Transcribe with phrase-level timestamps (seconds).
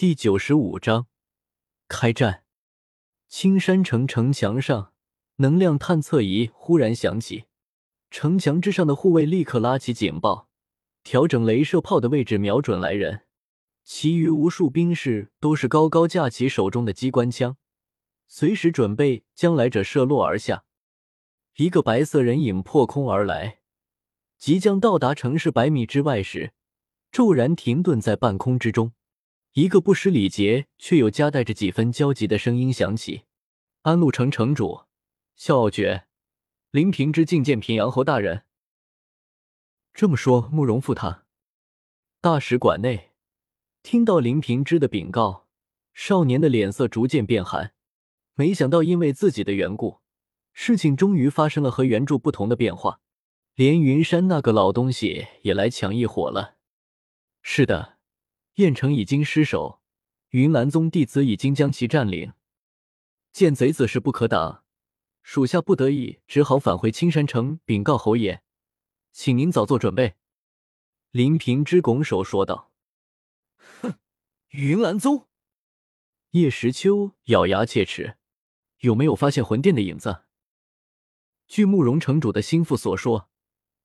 [0.00, 1.08] 第九十五章
[1.86, 2.44] 开战。
[3.28, 4.94] 青山城城墙上，
[5.36, 7.44] 能量探测仪忽然响起，
[8.10, 10.48] 城墙之上的护卫立刻拉起警报，
[11.02, 13.26] 调整镭射炮的位置，瞄准来人。
[13.84, 17.58] 其余无数兵士都是高高架起手中的机关枪，
[18.26, 20.64] 随时准备将来者射落而下。
[21.56, 23.58] 一个白色人影破空而来，
[24.38, 26.54] 即将到达城市百米之外时，
[27.12, 28.94] 骤然停顿在半空之中。
[29.54, 33.24] 一个不失礼节却又夹带着几分焦急的声音响起
[33.82, 34.82] ：“安陆城城主
[35.34, 36.06] 萧傲绝，
[36.70, 38.44] 林平之觐见平阳侯大人。”
[39.92, 41.24] 这么说，慕容复他
[42.20, 43.10] 大使馆内
[43.82, 45.48] 听到林平之的禀告，
[45.92, 47.74] 少年的脸色逐渐变寒。
[48.34, 49.98] 没想到，因为自己的缘故，
[50.52, 53.00] 事情终于发生了和原著不同的变化。
[53.56, 56.56] 连云山那个老东西也来抢一伙了。
[57.42, 57.99] 是的。
[58.60, 59.80] 燕城已经失守，
[60.30, 62.34] 云岚宗弟子已经将其占领。
[63.32, 64.64] 见贼子势不可挡，
[65.22, 68.42] 属下不得已只好返回青山城禀告侯爷，
[69.12, 70.16] 请您早做准备。”
[71.10, 72.70] 林平之拱手说道。
[73.80, 73.94] “哼，
[74.50, 75.26] 云岚宗。”
[76.32, 78.18] 叶时秋咬牙切齿
[78.80, 80.24] ，“有没有发现魂殿的影子？”
[81.48, 83.29] 据慕容城主的心腹所说。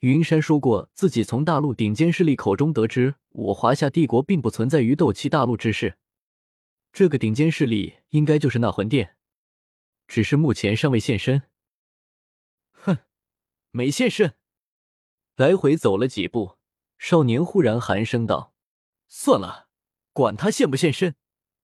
[0.00, 5.98] 云山说过，自己从大陆顶尖势力口中得知，我华夏帝国并不存在于斗气大陆之事。
[6.90, 9.16] 这个顶尖势力应该就是那魂殿，
[10.08, 11.42] 只是目前尚未现身。
[12.70, 12.96] 哼，
[13.72, 14.34] 没现身。
[15.36, 16.56] 来回走了几步，
[16.96, 18.54] 少年忽然寒声道
[19.06, 19.68] ：“算了，
[20.14, 21.14] 管他现不现身，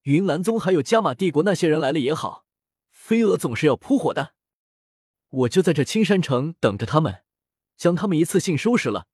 [0.03, 2.45] 云岚宗还有加玛帝国那些人来了也好，
[2.91, 4.35] 飞蛾总是要扑火的。
[5.31, 7.23] 我就在这青山城等着他们。”
[7.77, 9.07] 将他们一次性收拾了，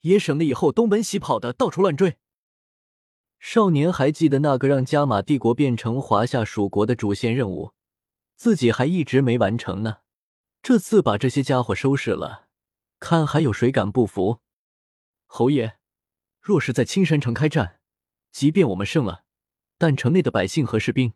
[0.00, 2.16] 也省得以后东奔西跑的到处乱追。
[3.38, 7.72] 少年还记得那个让加玛帝国变成华夏属国的主线任务，
[8.34, 9.98] 自己还一直没完成呢。
[10.62, 12.48] 这次把这些家伙收拾了，
[12.98, 14.40] 看还有谁敢不服？
[15.26, 15.76] 侯爷，
[16.40, 17.80] 若是在青山城开战，
[18.32, 19.24] 即便我们胜了，
[19.76, 21.12] 但城内的百姓和士兵……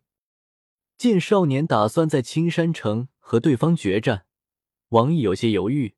[0.97, 4.27] 见少年打算在青山城和对方决战，
[4.89, 5.95] 王毅有些犹豫。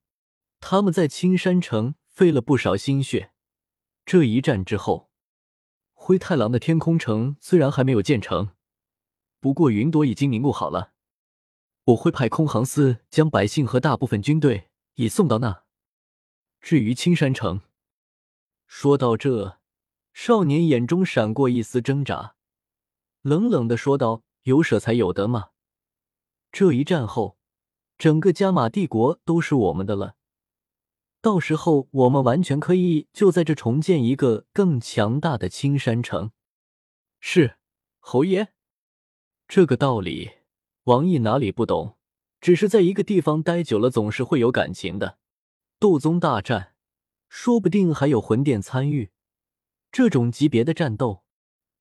[0.65, 3.33] 他们在青山城费了不少心血，
[4.05, 5.09] 这一战之后，
[5.91, 8.51] 灰太狼的天空城虽然还没有建成，
[9.41, 10.93] 不过云朵已经凝固好了。
[11.87, 15.63] 我会派空航司将百姓和大部分军队已送到那。
[16.61, 17.59] 至于青山城，
[18.65, 19.59] 说到这，
[20.13, 22.35] 少年眼中闪过一丝挣扎，
[23.21, 25.49] 冷冷的说道：“有舍才有得嘛。
[26.53, 27.37] 这一战后，
[27.97, 30.15] 整个加玛帝国都是我们的了。”
[31.23, 36.31] 到时候我们完全可以就在这重建一个更强大的青山城。
[37.21, 37.55] 是，
[38.01, 38.49] 侯爷，
[39.47, 40.31] 这个道理
[40.83, 41.97] 王毅哪里不懂？
[42.41, 45.17] 只是在一个地方待久了，总是会有感情的。
[45.79, 46.75] 斗宗大战，
[47.29, 49.11] 说不定还有魂殿参与，
[49.93, 51.23] 这种级别的战斗，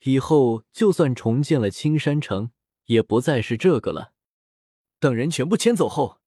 [0.04, 2.52] 以后就算重建了青山城，
[2.84, 4.12] 也不再是这个了。
[5.00, 6.20] 等人全部迁走后，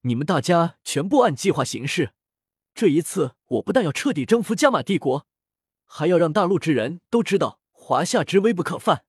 [0.00, 2.14] 你们大家全部按计划行事。
[2.74, 5.26] 这一次，我不但要彻底征服加玛帝国，
[5.84, 9.04] 还要让大陆之人都知道华夏之威不可犯。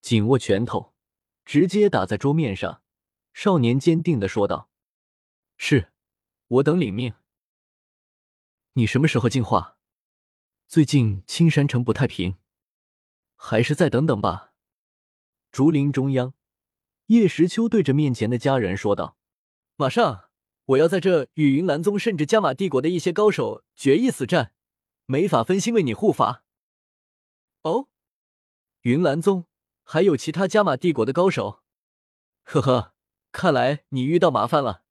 [0.00, 0.94] 紧握拳头，
[1.44, 2.82] 直接打在桌面上，
[3.32, 4.70] 少年坚定的说道
[5.58, 5.92] ：“是，
[6.46, 7.14] 我等领命。
[8.74, 9.76] 你什么时候进化？
[10.68, 12.36] 最近青山城不太平，
[13.34, 14.52] 还是再等等吧。”
[15.50, 16.34] 竹林中央，
[17.06, 19.16] 叶时秋对着面前的家人说道
[19.74, 20.26] ：“马上。”
[20.70, 24.52] 我要在这与云岚宗甚至加玛帝国的一些高手决一死战，
[25.06, 26.44] 没法分心为你护法。
[27.62, 27.88] 哦，
[28.82, 29.46] 云岚宗
[29.82, 31.62] 还有其他加玛帝国的高手？
[32.44, 32.94] 呵呵，
[33.32, 34.84] 看来你遇到麻烦了。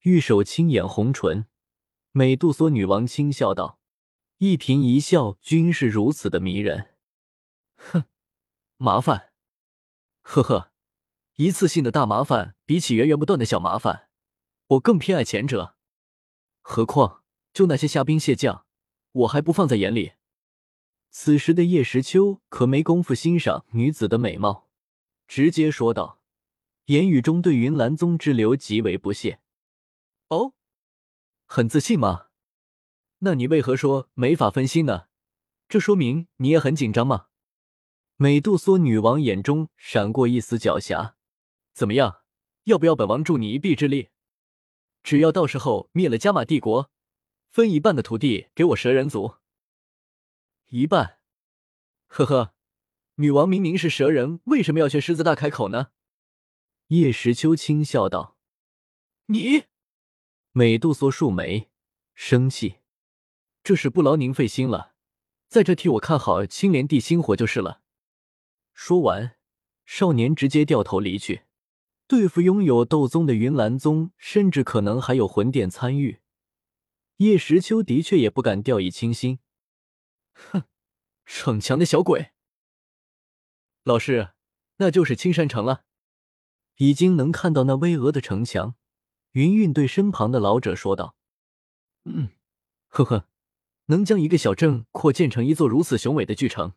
[0.00, 1.46] 玉手轻掩红唇，
[2.12, 3.78] 美杜莎女王轻笑道
[4.38, 6.94] ：“一颦一笑均是如此的迷人。”
[7.76, 8.04] 哼，
[8.78, 9.32] 麻烦？
[10.22, 10.72] 呵呵，
[11.34, 14.05] 一次性的大麻烦比起源源不断的小麻烦。
[14.68, 15.76] 我更偏爱前者，
[16.60, 17.22] 何况
[17.52, 18.66] 就那些虾兵蟹将，
[19.12, 20.14] 我还不放在眼里。
[21.10, 24.68] 此时的叶时秋可没工夫欣赏女子的美貌，
[25.28, 26.20] 直接说道，
[26.86, 29.40] 言语中对云岚宗之流极为不屑。
[30.28, 30.54] 哦，
[31.46, 32.26] 很自信吗？
[33.20, 35.06] 那你为何说没法分心呢？
[35.68, 37.26] 这说明你也很紧张吗？
[38.16, 41.14] 美杜莎女王眼中闪过一丝狡黠。
[41.72, 42.22] 怎么样，
[42.64, 44.10] 要不要本王助你一臂之力？
[45.06, 46.90] 只要到时候灭了加玛帝国，
[47.52, 49.36] 分一半的土地给我蛇人族。
[50.70, 51.20] 一半，
[52.08, 52.54] 呵呵，
[53.14, 55.92] 女王明明是蛇人，为什么要学狮子大开口呢？
[56.88, 58.36] 叶时秋轻笑道
[59.30, 59.66] ：“你。”
[60.50, 61.70] 美杜莎竖眉，
[62.16, 62.78] 生气
[63.62, 64.96] ：“这是不劳您费心了，
[65.46, 67.80] 在这替我看好青莲地心火就是了。”
[68.74, 69.36] 说完，
[69.84, 71.45] 少年直接掉头离去。
[72.08, 76.20] 对付拥有斗宗的云岚宗，甚至可能还有魂殿参与，
[77.16, 79.40] 叶时秋的确也不敢掉以轻心。
[80.32, 80.62] 哼，
[81.24, 82.30] 逞强的小鬼！
[83.82, 84.30] 老师，
[84.76, 85.84] 那就是青山城了。
[86.76, 88.76] 已经能看到那巍峨的城墙，
[89.32, 91.16] 云韵对身旁的老者说道
[92.04, 92.30] ：“嗯，
[92.88, 93.28] 呵呵，
[93.86, 96.74] 能将一个小镇扩建成一座如此雄伟的巨城，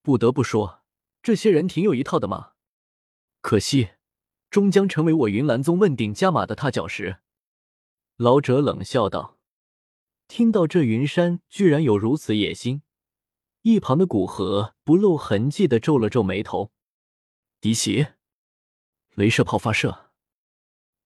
[0.00, 0.82] 不得不说，
[1.22, 2.52] 这些人挺有一套的嘛。
[3.42, 3.90] 可惜。”
[4.50, 7.18] 终将成为我云岚宗问鼎加马的踏脚石。”
[8.16, 9.38] 老者冷笑道。
[10.28, 12.82] 听到这云山居然有如此野心，
[13.62, 16.70] 一旁的古河不露痕迹的皱了皱眉头。
[17.60, 18.06] 敌袭！
[19.16, 20.12] 镭射炮发射！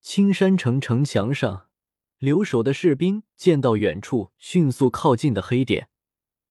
[0.02, 1.70] 青山城城墙上，
[2.18, 5.88] 留守的士兵见到远处迅速靠近的黑点，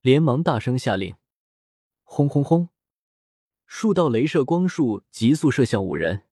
[0.01, 1.15] 连忙大声下令
[2.01, 2.69] ：“轰轰轰！”
[3.67, 6.23] 数道镭射光束急速射向五人。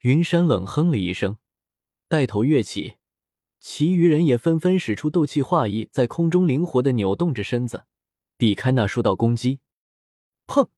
[0.00, 1.36] 云山冷哼了一声，
[2.08, 2.96] 带头跃起，
[3.58, 7.84] 其余人也纷纷使出斗气化翼，在空中灵活的扭动着身子，
[8.38, 9.60] 避开那数道攻击。
[10.46, 10.68] 砰！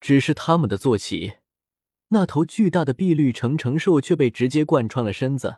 [0.00, 1.38] 只是他们的坐骑，
[2.08, 5.56] 那头巨大的碧绿成成兽却被直接贯穿了身子，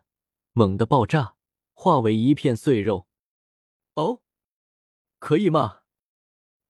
[0.53, 1.35] 猛地爆炸，
[1.75, 3.07] 化为一片碎肉。
[3.97, 4.23] 哦，
[5.19, 5.81] 可以吗？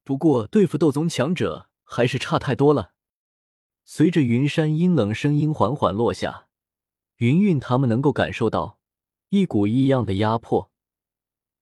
[0.02, 2.94] 不过对付斗宗强者还是差太多了。
[3.94, 6.46] 随着云山阴冷声音缓缓落下，
[7.18, 8.78] 云韵他们能够感受到
[9.28, 10.70] 一股异样的压迫，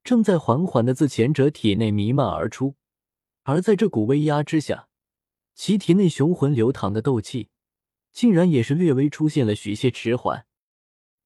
[0.04, 2.76] 正在缓缓的自前者体内弥漫而出。
[3.42, 4.86] 而在这股威压之下，
[5.56, 7.48] 其体内雄浑流淌的斗气，
[8.12, 10.46] 竟然也是略微出现了许些迟缓。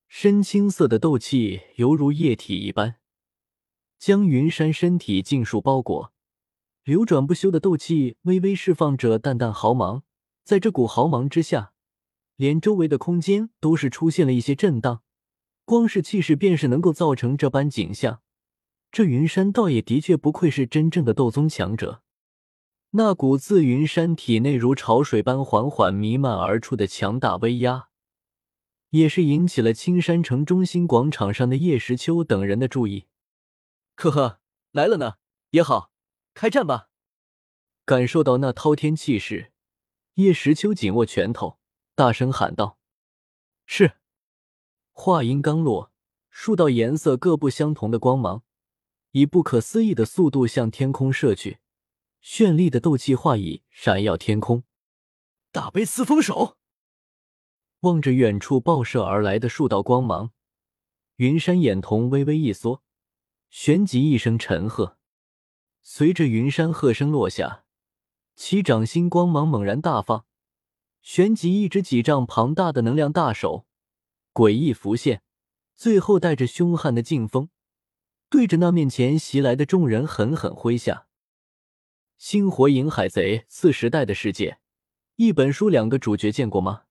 [0.08, 2.96] 深青色的斗气犹如液体一般，
[3.98, 6.14] 将云山身体尽数包裹。
[6.82, 10.02] 流转不休的斗气微微释放着淡淡毫芒。
[10.44, 11.73] 在这股豪芒之下，
[12.37, 15.02] 连周围的空间都是出现了一些震荡。
[15.64, 18.20] 光是气势便是能够造成这般景象。
[18.93, 22.02] 这云山倒也的确不愧是真正的斗宗强者。
[22.91, 27.88] 那股自云山体内如潮水般缓缓弥漫而出的强大威压，
[28.90, 33.06] 也是引起了青山城中心广场上的叶时秋等人的注意。
[33.97, 34.40] 呵呵，
[34.73, 35.14] 来了呢，
[35.52, 35.90] 也好，
[36.35, 36.90] 开战吧！
[37.87, 39.53] 感受到那滔天气势。
[40.14, 41.58] 叶时秋紧握拳头，
[41.96, 42.78] 大声喊道
[43.66, 43.94] ：“是！”
[44.93, 45.90] 话音刚落，
[46.31, 48.44] 数道颜色各不相同的光芒
[49.11, 51.58] 以不可思议的速度向天空射去，
[52.22, 54.62] 绚丽的斗气化翼闪耀天空。
[55.50, 56.58] 大悲四风手
[57.81, 60.31] 望着远处爆射而来的数道光芒，
[61.16, 62.84] 云山眼瞳微微一缩，
[63.50, 64.96] 旋即一声沉喝。
[65.82, 67.63] 随着云山喝声落下。
[68.36, 70.25] 其掌心光芒猛然大放，
[71.02, 73.66] 旋即一只几丈庞大的能量大手
[74.32, 75.22] 诡异浮现，
[75.75, 77.48] 最后带着凶悍的劲风，
[78.28, 81.06] 对着那面前袭来的众人狠狠挥下。
[82.16, 84.58] 星火影海贼四时代的世界，
[85.16, 86.82] 一本书两个主角见过吗？